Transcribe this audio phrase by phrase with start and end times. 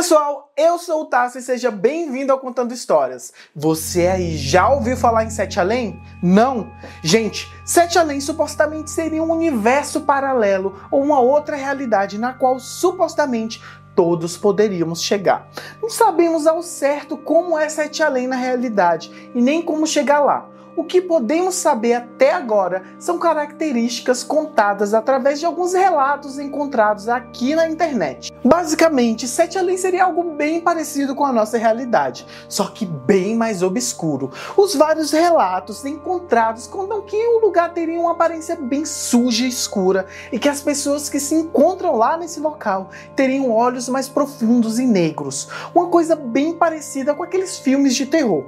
[0.00, 3.34] pessoal, eu sou o Tassi e seja bem-vindo ao Contando Histórias.
[3.54, 6.00] Você aí já ouviu falar em Sete Além?
[6.22, 6.72] Não?
[7.02, 13.62] Gente, Sete Além supostamente seria um universo paralelo ou uma outra realidade na qual supostamente
[13.94, 15.46] todos poderíamos chegar.
[15.82, 20.48] Não sabemos ao certo como é Sete Além na realidade e nem como chegar lá.
[20.80, 27.54] O que podemos saber até agora são características contadas através de alguns relatos encontrados aqui
[27.54, 28.32] na internet.
[28.42, 33.62] Basicamente, Sete Além seria algo bem parecido com a nossa realidade, só que bem mais
[33.62, 34.30] obscuro.
[34.56, 40.06] Os vários relatos encontrados contam que o lugar teria uma aparência bem suja e escura
[40.32, 44.86] e que as pessoas que se encontram lá nesse local teriam olhos mais profundos e
[44.86, 45.46] negros.
[45.74, 48.46] Uma coisa bem parecida com aqueles filmes de terror.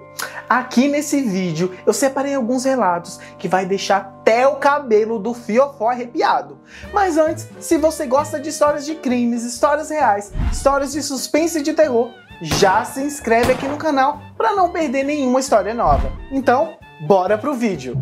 [0.49, 5.35] Aqui nesse vídeo eu separei separei alguns relatos que vai deixar até o cabelo do
[5.35, 6.59] fiofó arrepiado.
[6.93, 11.63] Mas antes, se você gosta de histórias de crimes, histórias reais, histórias de suspense e
[11.63, 16.13] de terror, já se inscreve aqui no canal para não perder nenhuma história nova.
[16.30, 17.96] Então, bora pro vídeo!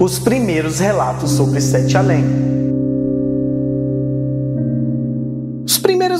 [0.00, 2.59] Os primeiros relatos sobre Sete Além.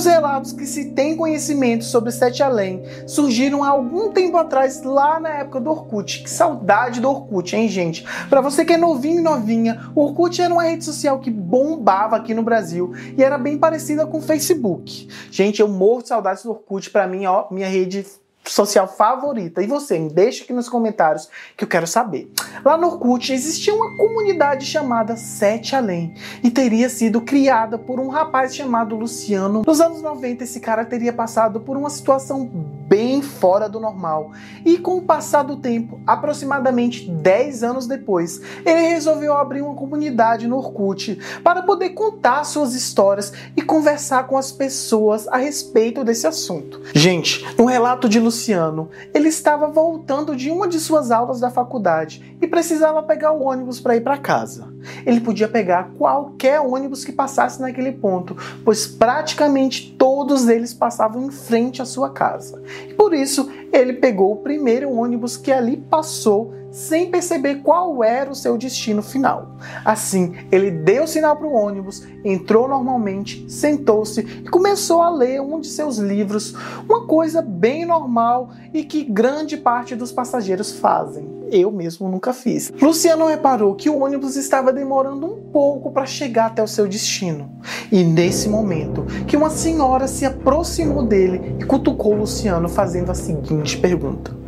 [0.01, 5.19] Primeiros relatos que se tem conhecimento sobre Sete Além surgiram há algum tempo atrás, lá
[5.19, 6.23] na época do Orkut.
[6.23, 8.05] Que saudade do Orkut, hein, gente?
[8.29, 12.15] Para você que é novinho e novinha, o Orkut era uma rede social que bombava
[12.15, 15.07] aqui no Brasil e era bem parecida com o Facebook.
[15.29, 18.05] Gente, eu morro de saudades do Orkut, para mim, ó, minha rede
[18.51, 19.61] social favorita.
[19.61, 22.31] E você, me deixa aqui nos comentários que eu quero saber.
[22.63, 26.13] Lá no Orkut existia uma comunidade chamada Sete Além
[26.43, 29.63] e teria sido criada por um rapaz chamado Luciano.
[29.65, 32.45] Nos anos 90, esse cara teria passado por uma situação
[32.91, 34.33] bem fora do normal.
[34.65, 40.45] E com o passar do tempo, aproximadamente 10 anos depois, ele resolveu abrir uma comunidade
[40.45, 46.27] no Orkut para poder contar suas histórias e conversar com as pessoas a respeito desse
[46.27, 46.81] assunto.
[46.93, 52.35] Gente, no relato de Luciano, ele estava voltando de uma de suas aulas da faculdade
[52.41, 54.67] e precisava pegar o ônibus para ir para casa.
[55.05, 58.35] Ele podia pegar qualquer ônibus que passasse naquele ponto,
[58.65, 62.61] pois praticamente todos eles passavam em frente à sua casa.
[62.97, 68.35] Por isso, ele pegou o primeiro ônibus que ali passou sem perceber qual era o
[68.35, 69.57] seu destino final.
[69.83, 75.59] Assim, ele deu sinal para o ônibus, entrou normalmente, sentou-se e começou a ler um
[75.59, 76.55] de seus livros,
[76.87, 81.41] uma coisa bem normal e que grande parte dos passageiros fazem.
[81.51, 82.71] Eu mesmo nunca fiz.
[82.81, 87.51] Luciano reparou que o ônibus estava demorando um pouco para chegar até o seu destino.
[87.91, 93.77] E nesse momento, que uma senhora se aproximou dele e cutucou Luciano fazendo a seguinte
[93.77, 94.40] pergunta: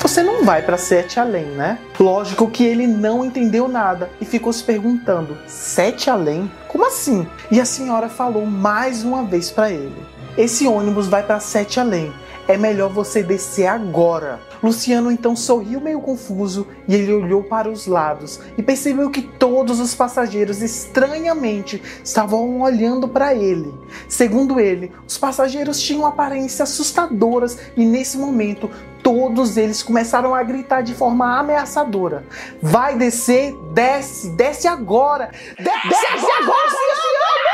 [0.00, 1.78] você não vai para Sete Além, né?
[1.98, 6.50] Lógico que ele não entendeu nada e ficou se perguntando: Sete Além?
[6.68, 7.26] Como assim?
[7.50, 9.96] E a senhora falou mais uma vez para ele:
[10.36, 12.12] Esse ônibus vai para Sete Além.
[12.46, 14.38] É melhor você descer agora.
[14.62, 19.80] Luciano então sorriu meio confuso e ele olhou para os lados e percebeu que todos
[19.80, 23.72] os passageiros estranhamente estavam olhando para ele.
[24.08, 28.70] Segundo ele, os passageiros tinham aparências assustadoras e nesse momento
[29.04, 32.24] todos eles começaram a gritar de forma ameaçadora:
[32.60, 35.30] Vai descer, desce, desce agora!
[35.58, 37.44] Desce, desce agora, agora!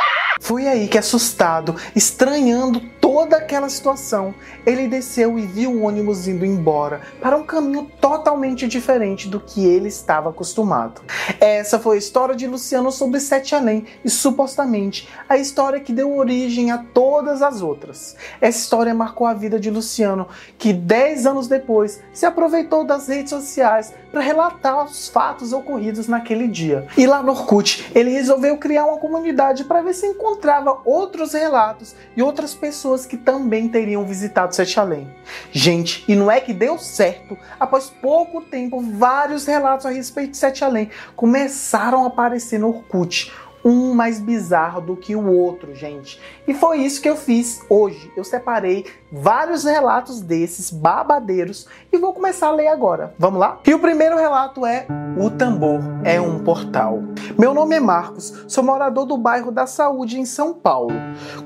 [0.40, 2.80] Foi aí que, assustado, estranhando
[3.12, 4.32] toda aquela situação,
[4.64, 9.66] ele desceu e viu o ônibus indo embora para um caminho totalmente diferente do que
[9.66, 11.02] ele estava acostumado.
[11.40, 16.16] Essa foi a história de Luciano sobre Sete Além e supostamente a história que deu
[16.16, 18.14] origem a todas as outras.
[18.40, 23.30] Essa história marcou a vida de Luciano, que 10 anos depois se aproveitou das redes
[23.30, 26.86] sociais para relatar os fatos ocorridos naquele dia.
[26.96, 31.94] E lá no Orkut, ele resolveu criar uma comunidade para ver se encontrava outros relatos
[32.16, 35.08] e outras pessoas pessoas que também teriam visitado Sete Além.
[35.52, 40.36] Gente, e não é que deu certo, após pouco tempo, vários relatos a respeito de
[40.36, 43.32] Sete Além começaram a aparecer no Orkut
[43.64, 46.20] um mais bizarro do que o outro, gente.
[46.46, 48.10] E foi isso que eu fiz hoje.
[48.16, 53.14] Eu separei vários relatos desses babadeiros e vou começar a ler agora.
[53.18, 53.58] Vamos lá?
[53.66, 54.86] E o primeiro relato é
[55.18, 57.02] O Tambor é um Portal.
[57.38, 60.94] Meu nome é Marcos, sou morador do bairro da Saúde em São Paulo.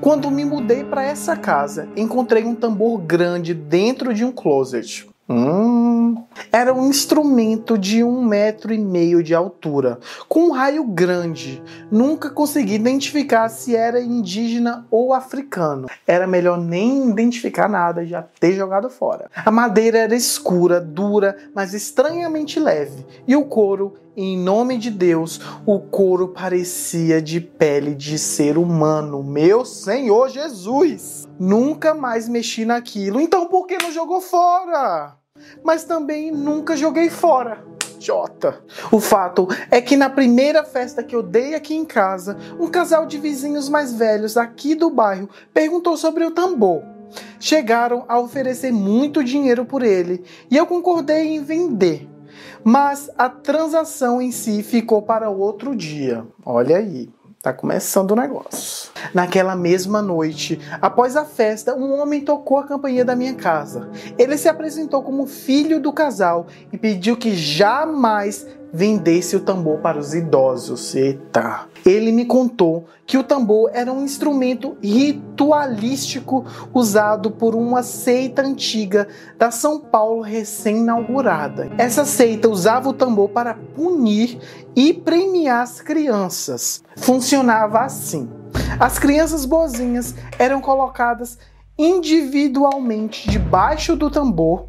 [0.01, 5.07] Quando me mudei para essa casa, encontrei um tambor grande dentro de um closet.
[5.27, 10.83] Hum, um era um instrumento de um metro e meio de altura, com um raio
[10.83, 11.61] grande.
[11.91, 15.87] Nunca consegui identificar se era indígena ou africano.
[16.05, 19.29] Era melhor nem identificar nada, já ter jogado fora.
[19.45, 25.41] A madeira era escura, dura, mas estranhamente leve, e o couro em nome de Deus,
[25.65, 29.21] o couro parecia de pele de ser humano.
[29.21, 31.27] Meu Senhor Jesus!
[31.37, 33.19] Nunca mais mexi naquilo.
[33.19, 35.17] Então por que não jogou fora?
[35.63, 37.63] Mas também nunca joguei fora.
[37.99, 38.61] Jota.
[38.91, 43.05] O fato é que na primeira festa que eu dei aqui em casa, um casal
[43.05, 46.83] de vizinhos mais velhos aqui do bairro perguntou sobre o tambor.
[47.39, 52.09] Chegaram a oferecer muito dinheiro por ele e eu concordei em vender
[52.67, 56.25] mas a transação em si ficou para outro dia.
[56.43, 57.07] Olha aí.
[57.39, 58.74] Tá começando o negócio.
[59.13, 63.89] Naquela mesma noite, após a festa, um homem tocou a campainha da minha casa.
[64.17, 69.97] Ele se apresentou como filho do casal e pediu que jamais vendesse o tambor para
[69.97, 70.93] os idosos.
[70.95, 71.67] Eita!
[71.85, 79.07] Ele me contou que o tambor era um instrumento ritualístico usado por uma seita antiga
[79.37, 81.69] da São Paulo recém-inaugurada.
[81.77, 84.39] Essa seita usava o tambor para punir
[84.75, 86.83] e premiar as crianças.
[86.97, 88.27] Funcionava assim:
[88.79, 91.37] as crianças boazinhas eram colocadas
[91.77, 94.67] individualmente debaixo do tambor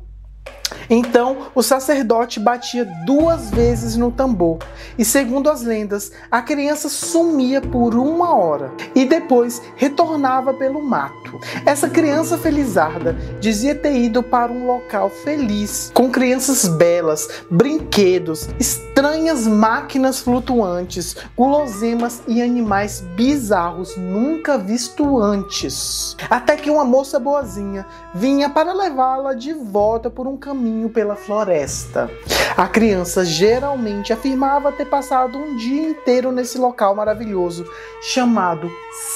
[0.89, 4.59] então o sacerdote batia duas vezes no tambor,
[4.99, 11.41] e segundo as lendas, a criança sumia por uma hora e depois retornava pelo mato.
[11.65, 19.47] Essa criança felizarda dizia ter ido para um local feliz, com crianças belas, brinquedos, estranhas
[19.47, 26.17] máquinas flutuantes, guloseimas e animais bizarros nunca visto antes.
[26.31, 31.17] Até que uma moça boazinha vinha para levá-la de volta por um caminho caminho pela
[31.17, 32.11] floresta.
[32.57, 37.67] A criança geralmente afirmava ter passado um dia inteiro nesse local maravilhoso
[38.03, 38.71] chamado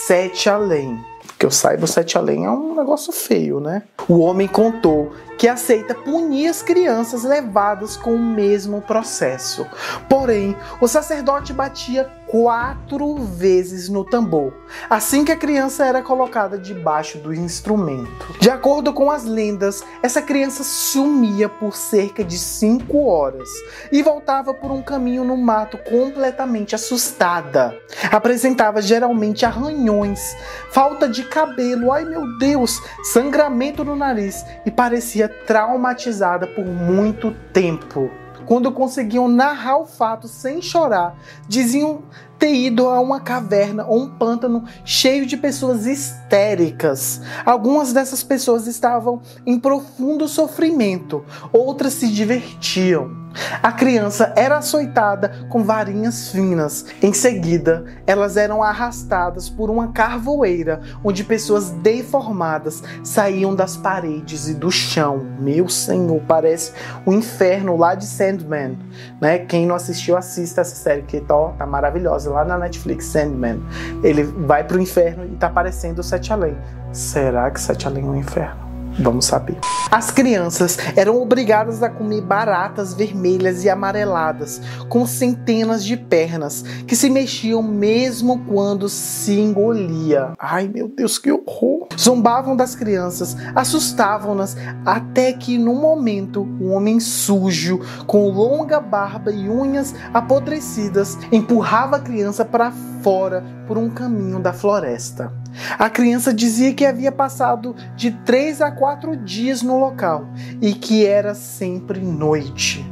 [0.06, 0.98] Sete Além.
[1.38, 3.82] Que eu saiba, o Sete Além é um negócio feio, né?
[4.08, 9.66] O homem contou que aceita punir as crianças levadas com o mesmo processo.
[10.06, 14.52] Porém, o sacerdote batia quatro vezes no tambor,
[14.88, 18.34] assim que a criança era colocada debaixo do instrumento.
[18.38, 23.48] De acordo com as lendas, essa criança sumia por cerca de cinco horas
[23.90, 27.76] e voltava por um caminho no mato completamente assustada.
[28.12, 30.36] Apresentava geralmente arranhões,
[30.70, 38.10] falta de cabelo, ai meu Deus, sangramento no nariz e parecia traumatizada por muito tempo.
[38.46, 41.16] Quando conseguiam narrar o fato sem chorar,
[41.46, 42.02] diziam
[42.40, 47.20] ter ido a uma caverna ou um pântano cheio de pessoas histéricas.
[47.44, 51.22] Algumas dessas pessoas estavam em profundo sofrimento,
[51.52, 53.20] outras se divertiam.
[53.62, 56.86] A criança era açoitada com varinhas finas.
[57.00, 64.54] Em seguida, elas eram arrastadas por uma carvoeira, onde pessoas deformadas saíam das paredes e
[64.54, 65.26] do chão.
[65.38, 66.72] Meu Senhor, parece
[67.06, 68.78] o inferno lá de Sandman,
[69.20, 69.38] né?
[69.38, 73.60] Quem não assistiu, assista essa série que tá, tá maravilhosa lá na Netflix, Sandman.
[74.02, 76.56] Ele vai pro inferno e tá aparecendo o Sete Além.
[76.92, 78.69] Será que Sete Além é um inferno?
[78.98, 79.58] Vamos saber.
[79.90, 86.94] As crianças eram obrigadas a comer baratas vermelhas e amareladas, com centenas de pernas, que
[86.94, 90.32] se mexiam mesmo quando se engolia.
[90.38, 91.88] Ai meu Deus, que horror!
[91.98, 99.48] Zombavam das crianças, assustavam-nas, até que num momento um homem sujo, com longa barba e
[99.48, 102.70] unhas apodrecidas, empurrava a criança para
[103.02, 105.39] fora por um caminho da floresta.
[105.78, 110.26] A criança dizia que havia passado de três a quatro dias no local
[110.60, 112.84] e que era sempre noite.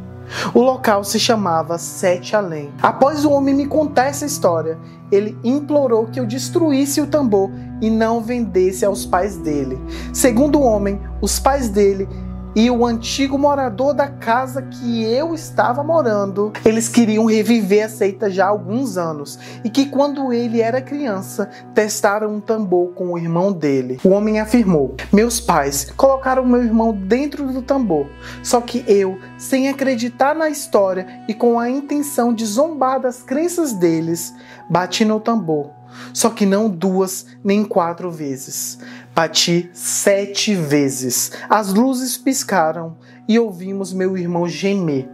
[0.53, 2.71] O local se chamava Sete Além.
[2.83, 4.79] Após o homem me contar essa história,
[5.11, 9.79] ele implorou que eu destruísse o tambor e não vendesse aos pais dele.
[10.13, 12.07] Segundo o homem, os pais dele
[12.55, 18.31] e o antigo morador da casa que eu estava morando, eles queriam reviver a seita
[18.31, 23.19] já há alguns anos e que quando ele era criança testaram um tambor com o
[23.19, 23.99] irmão dele.
[24.03, 28.07] O homem afirmou: Meus pais colocaram meu irmão dentro do tambor,
[28.43, 33.73] só que eu, sem acreditar na história e com a intenção de zombar das crenças
[33.73, 34.35] deles,
[34.69, 35.78] bati no tambor.
[36.13, 38.79] Só que não duas nem quatro vezes.
[39.15, 41.33] Bati sete vezes.
[41.49, 42.97] As luzes piscaram
[43.29, 45.09] e ouvimos meu irmão gemer.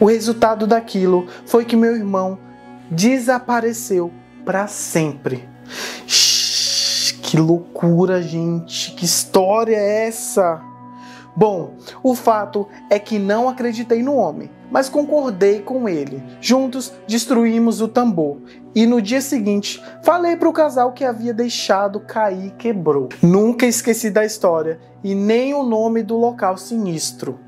[0.00, 2.38] O resultado daquilo foi que meu irmão
[2.90, 4.12] desapareceu
[4.44, 5.48] para sempre.
[6.06, 8.92] Shhh, que loucura, gente!
[8.92, 10.62] Que história é essa?
[11.38, 16.20] Bom, o fato é que não acreditei no homem, mas concordei com ele.
[16.40, 18.38] Juntos destruímos o tambor
[18.74, 23.08] e no dia seguinte falei para o casal que havia deixado cair e quebrou.
[23.22, 27.38] Nunca esqueci da história e nem o nome do local sinistro.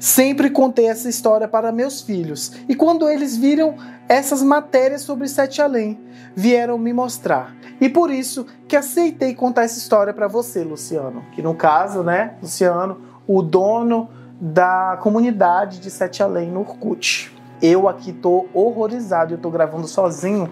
[0.00, 3.76] Sempre contei essa história para meus filhos e quando eles viram
[4.08, 6.00] essas matérias sobre Sete Além,
[6.34, 7.54] vieram me mostrar.
[7.80, 11.24] E por isso que aceitei contar essa história para você, Luciano.
[11.32, 14.08] Que no caso, né, Luciano, o dono
[14.40, 17.32] da comunidade de Sete Além no Orkut.
[17.60, 20.50] Eu aqui tô horrorizado, eu tô gravando sozinho.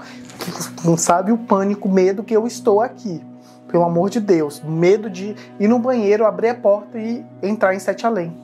[0.85, 3.23] Não sabe o pânico, medo que eu estou aqui.
[3.69, 7.79] Pelo amor de Deus, medo de ir no banheiro, abrir a porta e entrar em
[7.79, 8.35] Sete Além.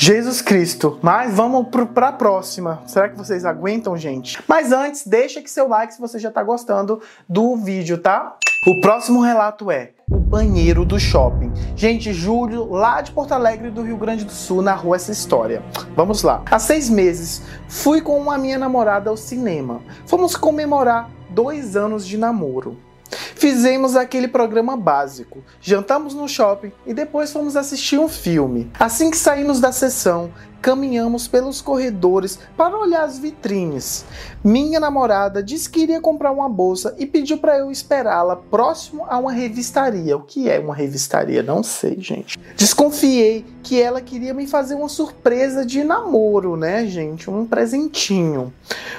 [0.00, 0.96] Jesus Cristo.
[1.02, 2.80] Mas vamos para a próxima.
[2.86, 4.40] Será que vocês aguentam, gente?
[4.46, 8.36] Mas antes, deixa aqui seu like se você já está gostando do vídeo, tá?
[8.64, 11.52] O próximo relato é o banheiro do shopping.
[11.74, 15.64] Gente, Júlio, lá de Porto Alegre do Rio Grande do Sul, narrou essa história.
[15.96, 16.42] Vamos lá.
[16.48, 19.80] Há seis meses, fui com a minha namorada ao cinema.
[20.06, 22.78] Fomos comemorar dois anos de namoro.
[23.10, 28.70] Fizemos aquele programa básico, jantamos no shopping e depois fomos assistir um filme.
[28.78, 34.04] Assim que saímos da sessão, caminhamos pelos corredores para olhar as vitrines.
[34.42, 39.18] Minha namorada disse que iria comprar uma bolsa e pediu para eu esperá-la próximo a
[39.18, 40.16] uma revistaria.
[40.16, 41.42] O que é uma revistaria?
[41.42, 42.38] Não sei, gente.
[42.56, 47.30] Desconfiei que ela queria me fazer uma surpresa de namoro, né, gente?
[47.30, 48.52] Um presentinho.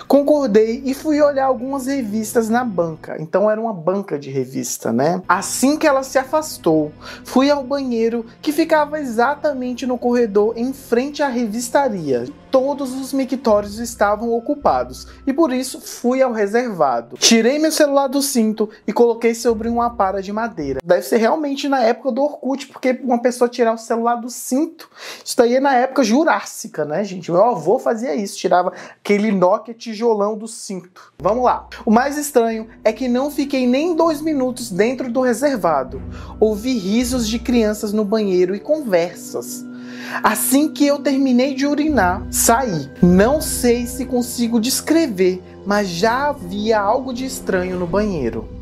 [0.07, 3.17] Concordei e fui olhar algumas revistas na banca.
[3.19, 5.21] Então era uma banca de revista, né?
[5.27, 6.91] Assim que ela se afastou,
[7.23, 12.25] fui ao banheiro que ficava exatamente no corredor em frente à revista revistaria.
[12.51, 17.15] Todos os mictórios estavam ocupados e por isso fui ao reservado.
[17.17, 20.79] Tirei meu celular do cinto e coloquei sobre uma para de madeira.
[20.83, 24.89] Deve ser realmente na época do Orkut, porque uma pessoa tirar o celular do cinto,
[25.23, 27.31] isso daí é na época jurássica, né, gente?
[27.31, 31.13] Meu avô fazia isso, tirava aquele Nokia tijolão do cinto.
[31.19, 31.67] Vamos lá.
[31.85, 36.01] O mais estranho é que não fiquei nem dois minutos dentro do reservado.
[36.39, 39.68] Ouvi risos de crianças no banheiro e conversas.
[40.23, 42.89] Assim que eu terminei de urinar, saí.
[43.01, 48.58] Não sei se consigo descrever, mas já havia algo de estranho no banheiro.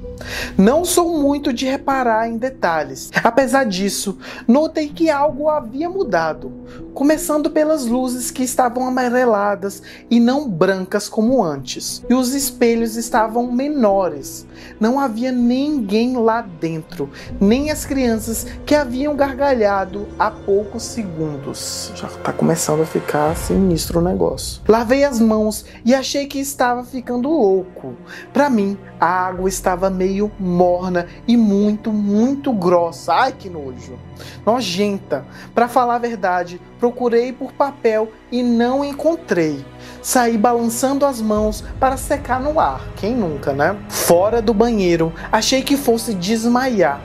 [0.57, 3.11] Não sou muito de reparar em detalhes.
[3.23, 6.51] Apesar disso, notei que algo havia mudado,
[6.93, 12.03] começando pelas luzes que estavam amareladas e não brancas como antes.
[12.09, 14.45] E os espelhos estavam menores.
[14.79, 17.09] Não havia ninguém lá dentro,
[17.39, 21.91] nem as crianças que haviam gargalhado há poucos segundos.
[21.95, 24.61] Já tá começando a ficar sinistro o negócio.
[24.67, 27.95] Lavei as mãos e achei que estava ficando louco.
[28.33, 33.13] Para mim, a água estava meio morna e muito, muito grossa.
[33.13, 33.99] Ai que nojo.
[34.45, 35.25] Nojenta.
[35.53, 39.63] Para falar a verdade, procurei por papel e não encontrei.
[40.01, 42.81] Saí balançando as mãos para secar no ar.
[42.95, 43.77] Quem nunca, né?
[43.89, 47.01] Fora do banheiro, achei que fosse desmaiar.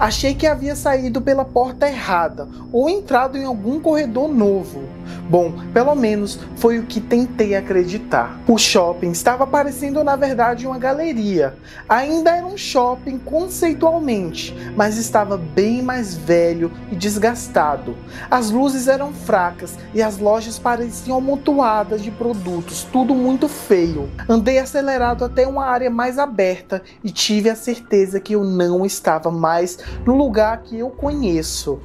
[0.00, 4.82] Achei que havia saído pela porta errada ou entrado em algum corredor novo.
[5.28, 8.40] Bom, pelo menos foi o que tentei acreditar.
[8.46, 11.54] O shopping estava parecendo na verdade uma galeria.
[11.88, 17.96] Ainda era um shopping conceitualmente, mas estava bem mais velho e desgastado.
[18.30, 24.08] As luzes eram fracas e as lojas pareciam amontoadas de produtos, tudo muito feio.
[24.28, 29.30] Andei acelerado até uma área mais aberta e tive a certeza que eu não estava
[29.30, 31.80] mais no lugar que eu conheço.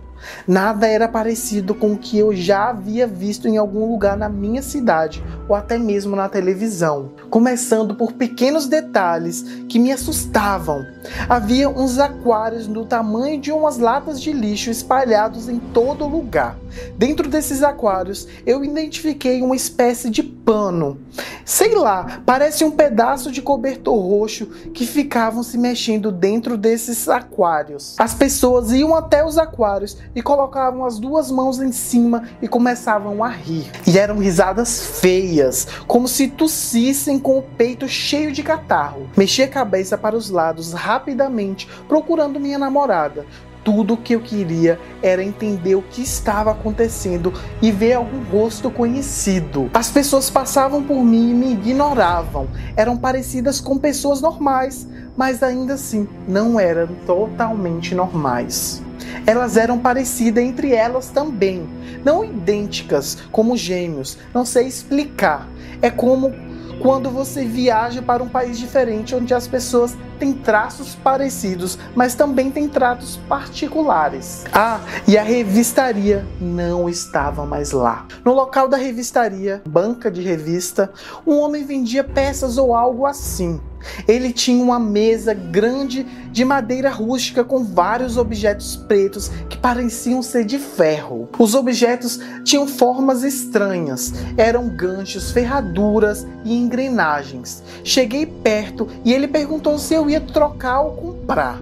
[0.47, 4.61] Nada era parecido com o que eu já havia visto em algum lugar na minha
[4.61, 10.85] cidade ou até mesmo na televisão, começando por pequenos detalhes que me assustavam.
[11.27, 16.57] Havia uns aquários do tamanho de umas latas de lixo espalhados em todo lugar.
[16.97, 20.99] Dentro desses aquários, eu identifiquei uma espécie de pano.
[21.43, 27.95] Sei lá, parece um pedaço de cobertor roxo que ficavam se mexendo dentro desses aquários.
[27.99, 33.23] As pessoas iam até os aquários e colocavam as duas mãos em cima e começavam
[33.23, 33.71] a rir.
[33.87, 39.09] E eram risadas feias, como se tossissem com o peito cheio de catarro.
[39.15, 43.25] Mexi a cabeça para os lados rapidamente, procurando minha namorada.
[43.63, 49.69] Tudo que eu queria era entender o que estava acontecendo e ver algum rosto conhecido.
[49.73, 52.47] As pessoas passavam por mim e me ignoravam.
[52.75, 58.81] Eram parecidas com pessoas normais, mas ainda assim não eram totalmente normais
[59.25, 61.67] elas eram parecidas entre elas também.
[62.03, 64.17] Não idênticas, como gêmeos.
[64.33, 65.47] Não sei explicar.
[65.81, 66.33] É como
[66.81, 72.51] quando você viaja para um país diferente onde as pessoas tem traços parecidos, mas também
[72.51, 74.43] tem tratos particulares.
[74.53, 78.05] Ah, e a revistaria não estava mais lá.
[78.23, 80.93] No local da revistaria, banca de revista,
[81.25, 83.59] um homem vendia peças ou algo assim.
[84.07, 90.45] Ele tinha uma mesa grande de madeira rústica com vários objetos pretos que pareciam ser
[90.45, 91.29] de ferro.
[91.37, 97.63] Os objetos tinham formas estranhas, eram ganchos, ferraduras e engrenagens.
[97.83, 101.61] Cheguei perto e ele perguntou se eu ia trocar ou comprar.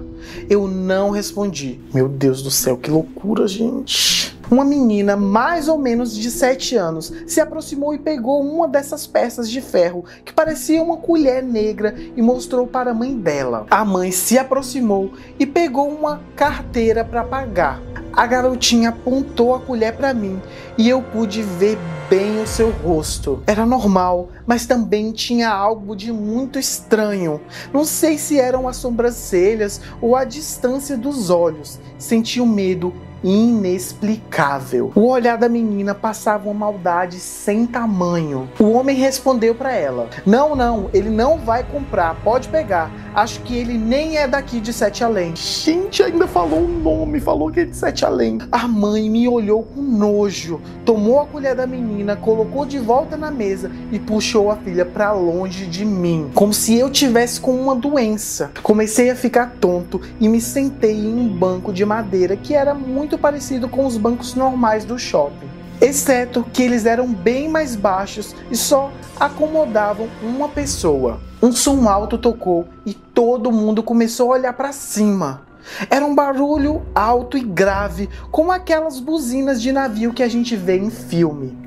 [0.49, 1.79] Eu não respondi.
[1.93, 4.37] Meu Deus do céu, que loucura, gente.
[4.51, 9.47] Uma menina, mais ou menos de 7 anos, se aproximou e pegou uma dessas peças
[9.49, 13.67] de ferro que parecia uma colher negra e mostrou para a mãe dela.
[13.69, 17.79] A mãe se aproximou e pegou uma carteira para pagar.
[18.13, 20.41] A garotinha apontou a colher para mim
[20.77, 21.77] e eu pude ver
[22.09, 23.43] bem o seu rosto.
[23.45, 27.39] Era normal, mas também tinha algo de muito estranho.
[27.71, 31.79] Não sei se eram as sobrancelhas ou a distância dos olhos.
[31.97, 34.91] Senti um medo inexplicável.
[34.95, 38.49] O olhar da menina passava uma maldade sem tamanho.
[38.59, 42.91] O homem respondeu para ela: Não, não, ele não vai comprar, pode pegar.
[43.13, 45.35] Acho que ele nem é daqui de Sete Além.
[45.35, 48.39] Gente, ainda falou o nome, falou que é de Sete Além.
[48.51, 53.31] A mãe me olhou com nojo, tomou a colher da menina, colocou de volta na
[53.31, 57.75] mesa e puxou a filha para longe de mim, como se eu tivesse com uma
[57.75, 58.51] doença.
[58.63, 63.17] Comecei a ficar tonto e me sentei em um banco de madeira que era muito
[63.17, 68.55] parecido com os bancos normais do shopping exceto que eles eram bem mais baixos e
[68.55, 71.19] só acomodavam uma pessoa.
[71.41, 75.48] Um som alto tocou e todo mundo começou a olhar para cima.
[75.89, 80.77] Era um barulho alto e grave, como aquelas buzinas de navio que a gente vê
[80.77, 81.57] em filme.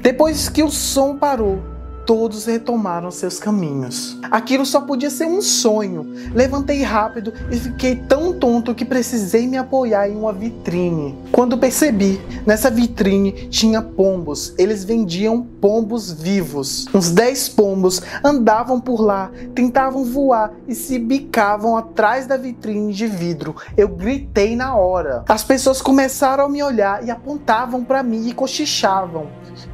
[0.00, 1.62] Depois que o som parou,
[2.06, 4.18] todos retomaram seus caminhos.
[4.30, 6.06] Aquilo só podia ser um sonho.
[6.32, 11.16] Levantei rápido e fiquei tão tonto que precisei me apoiar em uma vitrine.
[11.32, 14.54] Quando percebi, nessa vitrine tinha pombos.
[14.58, 16.86] Eles vendiam pombos vivos.
[16.94, 23.06] Uns 10 pombos andavam por lá, tentavam voar e se bicavam atrás da vitrine de
[23.06, 23.54] vidro.
[23.76, 25.24] Eu gritei na hora.
[25.28, 29.28] As pessoas começaram a me olhar e apontavam para mim e cochichavam.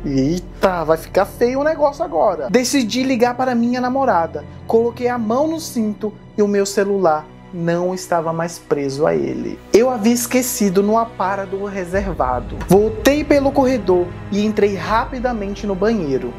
[0.05, 2.16] Eita, vai ficar feio o negócio agora.
[2.51, 4.45] Decidi ligar para minha namorada.
[4.67, 9.59] Coloquei a mão no cinto e o meu celular não estava mais preso a ele.
[9.73, 12.57] Eu havia esquecido no apara do reservado.
[12.69, 16.33] Voltei pelo corredor e entrei rapidamente no banheiro.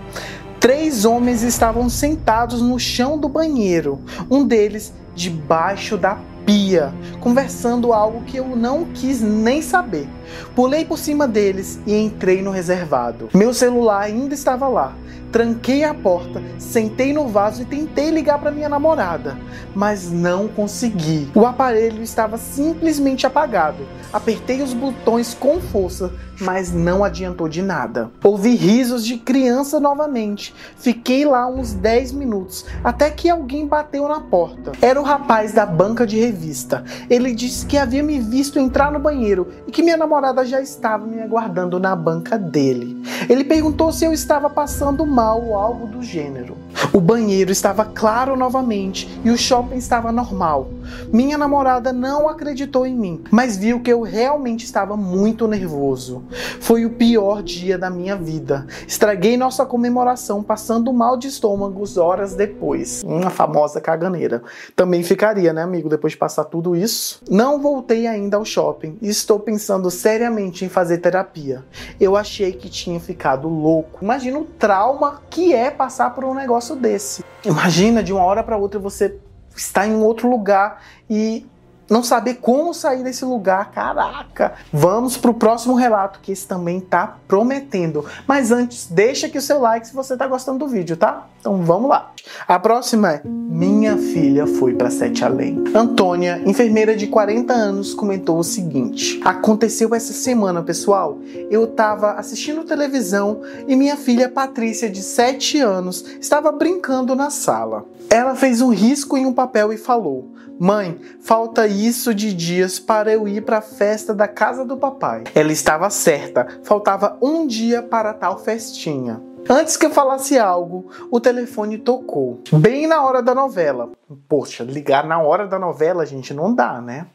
[0.60, 8.24] Três homens estavam sentados no chão do banheiro, um deles debaixo da pia, conversando algo
[8.24, 10.08] que eu não quis nem saber.
[10.56, 13.30] Pulei por cima deles e entrei no reservado.
[13.34, 14.94] Meu celular ainda estava lá.
[15.32, 19.38] Tranquei a porta, sentei no vaso e tentei ligar para minha namorada,
[19.76, 21.30] mas não consegui.
[21.36, 23.86] O aparelho estava simplesmente apagado.
[24.12, 28.10] Apertei os botões com força, mas não adiantou de nada.
[28.24, 30.56] Ouvi risos de criança novamente.
[30.78, 34.72] Fiquei lá uns 10 minutos, até que alguém bateu na porta.
[34.82, 36.86] Era o rapaz da banca de revista.
[37.10, 41.06] Ele disse que havia me visto entrar no banheiro e que minha namorada já estava
[41.06, 43.02] me aguardando na banca dele.
[43.30, 46.58] Ele perguntou se eu estava passando mal ou algo do gênero.
[46.94, 50.70] O banheiro estava claro novamente e o shopping estava normal.
[51.12, 56.24] Minha namorada não acreditou em mim, mas viu que eu realmente estava muito nervoso.
[56.60, 58.68] Foi o pior dia da minha vida.
[58.88, 63.04] Estraguei nossa comemoração passando mal de estômago horas depois.
[63.04, 64.42] Uma famosa caganeira.
[64.76, 67.22] Também ficaria, né, amigo, depois de passar tudo isso?
[67.30, 71.64] Não voltei ainda ao shopping e estou pensando seriamente em fazer terapia.
[72.00, 74.00] Eu achei que tinha ficado louco.
[74.04, 77.24] Imagina o trauma que é passar por um negócio desse.
[77.46, 79.18] Imagina de uma hora para outra você
[79.58, 81.46] estar em outro lugar e
[81.90, 83.72] não saber como sair desse lugar.
[83.72, 84.54] Caraca!
[84.72, 88.06] Vamos pro próximo relato que esse também tá prometendo.
[88.28, 91.28] Mas antes, deixa aqui o seu like se você tá gostando do vídeo, tá?
[91.40, 92.12] Então vamos lá.
[92.48, 95.64] A próxima é Minha filha foi para Sete Além.
[95.74, 101.20] Antônia, enfermeira de 40 anos, comentou o seguinte: Aconteceu essa semana, pessoal.
[101.50, 107.86] Eu tava assistindo televisão e minha filha Patrícia, de 7 anos, estava brincando na sala.
[108.10, 113.12] Ela fez um risco em um papel e falou: Mãe, falta isso de dias para
[113.14, 115.24] eu ir para a festa da casa do papai.
[115.36, 119.22] Ela estava certa, faltava um dia para tal festinha.
[119.50, 122.42] Antes que eu falasse algo, o telefone tocou.
[122.54, 123.92] Bem na hora da novela.
[124.28, 127.06] Poxa, ligar na hora da novela, gente, não dá, né?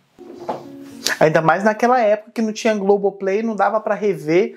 [1.19, 4.57] Ainda mais naquela época que não tinha Globoplay, não dava para rever.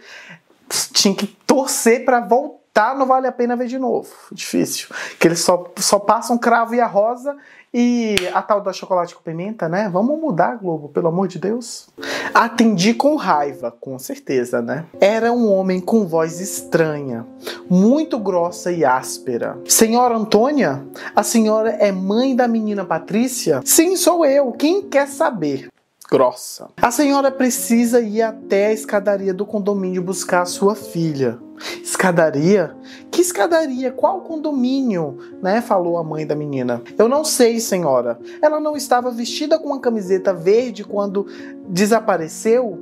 [0.93, 2.93] Tinha que torcer para voltar tá?
[2.93, 4.09] Não vale a pena ver de novo.
[4.33, 4.89] Difícil.
[5.17, 7.37] Que eles só, só passam cravo e a rosa
[7.73, 9.89] e a tal da chocolate com pimenta, né?
[9.89, 11.87] Vamos mudar, Globo, pelo amor de Deus.
[12.33, 14.85] Atendi com raiva, com certeza, né?
[14.99, 17.25] Era um homem com voz estranha,
[17.69, 19.57] muito grossa e áspera.
[19.65, 20.85] Senhora Antônia?
[21.15, 23.61] A senhora é mãe da menina Patrícia?
[23.63, 24.51] Sim, sou eu.
[24.51, 25.69] Quem quer saber?
[26.07, 26.69] grossa.
[26.79, 31.39] A senhora precisa ir até a escadaria do condomínio buscar a sua filha.
[31.83, 32.75] Escadaria?
[33.11, 33.91] Que escadaria?
[33.91, 35.17] Qual condomínio?
[35.41, 35.61] Né?
[35.61, 36.81] Falou a mãe da menina.
[36.97, 38.19] Eu não sei, senhora.
[38.41, 41.27] Ela não estava vestida com uma camiseta verde quando
[41.67, 42.79] desapareceu?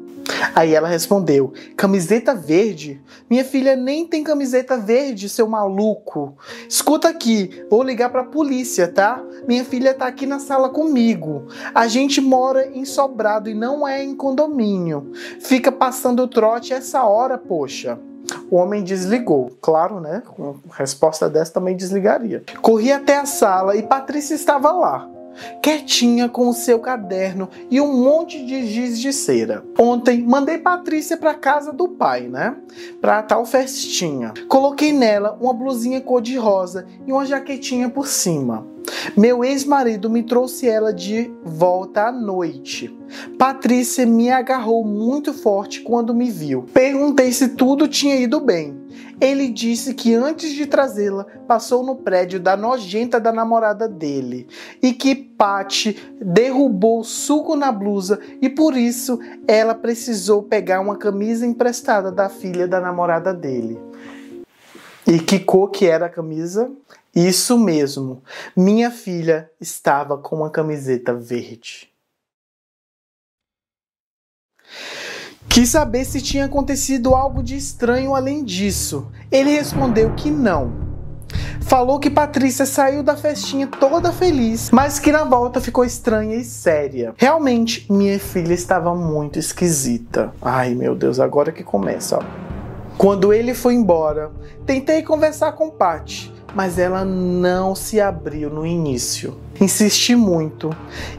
[0.55, 3.01] Aí ela respondeu: Camiseta verde?
[3.29, 6.37] Minha filha nem tem camiseta verde, seu maluco.
[6.67, 9.21] Escuta aqui, vou ligar pra polícia, tá?
[9.47, 11.47] Minha filha tá aqui na sala comigo.
[11.73, 15.11] A gente mora em sobrado e não é em condomínio.
[15.39, 17.99] Fica passando trote essa hora, poxa.
[18.49, 19.51] O homem desligou.
[19.61, 20.21] Claro, né?
[20.25, 22.43] Com resposta dessa também desligaria.
[22.61, 25.09] Corri até a sala e Patrícia estava lá
[25.61, 29.63] quietinha com o seu caderno e um monte de giz de cera.
[29.77, 32.55] Ontem mandei Patrícia para casa do pai, né?
[33.01, 34.33] Para tal festinha.
[34.47, 38.72] Coloquei nela uma blusinha cor de rosa e uma jaquetinha por cima.
[39.15, 42.95] Meu ex-marido me trouxe ela de volta à noite.
[43.37, 46.63] Patrícia me agarrou muito forte quando me viu.
[46.73, 48.81] Perguntei se tudo tinha ido bem.
[49.21, 54.47] Ele disse que antes de trazê-la, passou no prédio da nojenta da namorada dele
[54.81, 61.45] e que Patty derrubou suco na blusa e por isso ela precisou pegar uma camisa
[61.45, 63.79] emprestada da filha da namorada dele.
[65.05, 66.71] E que cor que era a camisa?
[67.15, 68.23] Isso mesmo.
[68.55, 71.89] Minha filha estava com uma camiseta verde.
[75.47, 79.11] Quis saber se tinha acontecido algo de estranho além disso.
[79.31, 80.93] Ele respondeu que não.
[81.61, 86.43] Falou que Patrícia saiu da festinha toda feliz, mas que na volta ficou estranha e
[86.43, 87.13] séria.
[87.17, 90.33] Realmente, minha filha estava muito esquisita.
[90.41, 92.17] Ai meu Deus, agora que começa.
[92.17, 92.23] Ó.
[92.97, 94.31] Quando ele foi embora,
[94.65, 99.37] tentei conversar com Patty, mas ela não se abriu no início.
[99.59, 100.71] Insisti muito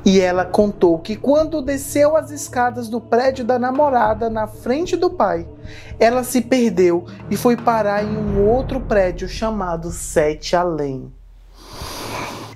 [0.04, 5.10] e ela contou que quando desceu as escadas do prédio da namorada na frente do
[5.10, 5.48] pai,
[5.98, 11.12] ela se perdeu e foi parar em um outro prédio chamado Sete Além.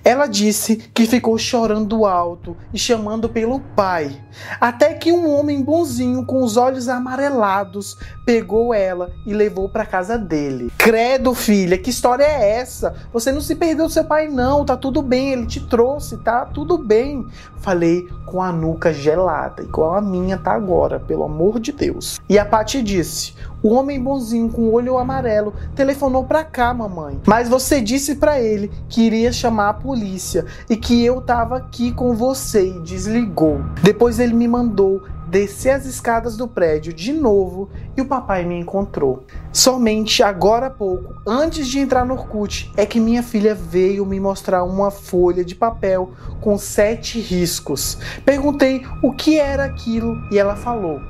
[0.08, 4.18] Ela disse que ficou chorando alto e chamando pelo pai,
[4.58, 7.94] até que um homem bonzinho com os olhos amarelados
[8.24, 10.72] pegou ela e levou para casa dele.
[10.78, 12.94] Credo, filha, que história é essa?
[13.12, 16.46] Você não se perdeu do seu pai não, tá tudo bem, ele te trouxe, tá
[16.46, 17.26] tudo bem.
[17.58, 22.18] Falei com a nuca gelada, igual a minha tá agora, pelo amor de Deus.
[22.30, 27.20] E a Paty disse: o homem bonzinho com o olho amarelo telefonou para cá, mamãe.
[27.26, 31.92] Mas você disse para ele que iria chamar a polícia e que eu tava aqui
[31.92, 33.60] com você e desligou.
[33.82, 38.58] Depois ele me mandou descer as escadas do prédio de novo e o papai me
[38.58, 39.24] encontrou.
[39.52, 44.18] Somente agora há pouco, antes de entrar no Orkut, é que minha filha veio me
[44.18, 47.98] mostrar uma folha de papel com sete riscos.
[48.24, 51.00] Perguntei o que era aquilo e ela falou: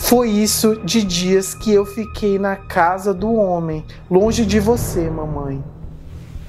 [0.00, 5.62] foi isso de dias que eu fiquei na casa do homem, longe de você, mamãe.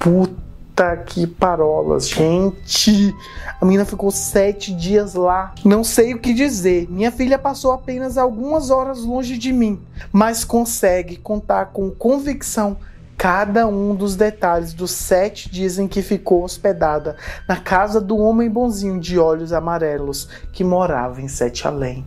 [0.00, 3.14] Puta que parolas, gente.
[3.60, 5.54] A menina ficou sete dias lá.
[5.64, 6.90] Não sei o que dizer.
[6.90, 12.78] Minha filha passou apenas algumas horas longe de mim, mas consegue contar com convicção
[13.16, 18.50] cada um dos detalhes dos sete dias em que ficou hospedada na casa do homem
[18.50, 22.04] bonzinho de olhos amarelos que morava em Sete Além.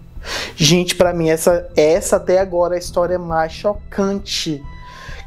[0.56, 4.64] Gente, para mim essa essa até agora é a história mais chocante.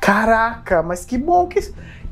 [0.01, 1.61] Caraca, mas que bom que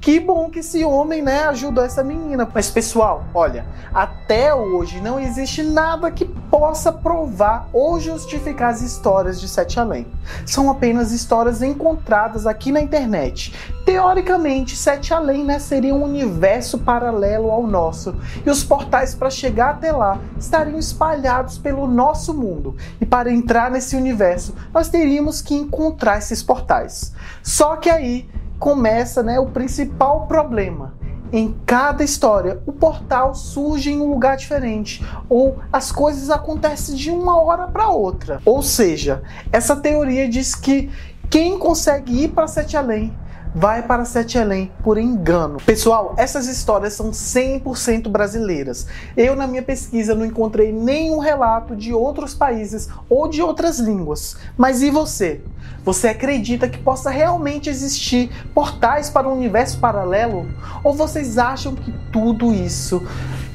[0.06, 2.48] que bom que esse homem, né, ajudou essa menina.
[2.54, 9.40] Mas pessoal, olha, até hoje não existe nada que possa provar ou justificar as histórias
[9.40, 10.06] de Sete Além.
[10.46, 13.52] São apenas histórias encontradas aqui na internet.
[13.84, 18.14] Teoricamente, Sete Além, né, seria um universo paralelo ao nosso,
[18.46, 22.76] e os portais para chegar até lá estariam espalhados pelo nosso mundo.
[23.00, 27.12] E para entrar nesse universo, nós teríamos que encontrar esses portais.
[27.42, 30.94] Só que aí começa né, o principal problema.
[31.32, 37.10] Em cada história, o portal surge em um lugar diferente, ou as coisas acontecem de
[37.10, 38.40] uma hora para outra.
[38.44, 40.88] Ou seja, essa teoria diz que
[41.28, 43.12] quem consegue ir para Sete Além
[43.56, 45.56] vai para Sete Além por engano.
[45.64, 48.86] Pessoal, essas histórias são 100% brasileiras.
[49.16, 54.36] Eu, na minha pesquisa, não encontrei nenhum relato de outros países ou de outras línguas.
[54.58, 55.40] Mas e você?
[55.86, 60.46] Você acredita que possa realmente existir portais para um universo paralelo?
[60.84, 63.02] Ou vocês acham que tudo isso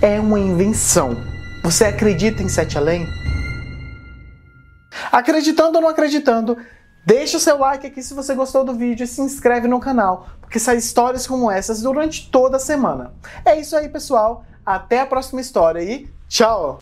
[0.02, 1.16] é uma invenção?
[1.64, 3.06] Você acredita em Sete Além?
[5.12, 6.58] Acreditando ou não acreditando,
[7.06, 10.28] deixa o seu like aqui se você gostou do vídeo e se inscreve no canal,
[10.42, 13.14] porque saem histórias como essas durante toda a semana.
[13.46, 14.44] É isso aí, pessoal.
[14.66, 16.80] Até a próxima história e tchau!